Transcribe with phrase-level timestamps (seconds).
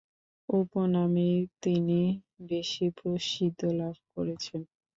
[0.49, 1.99] উপনামেই তিনি
[2.49, 4.61] বেশী প্রসিদ্ধি লাভ করেছেন।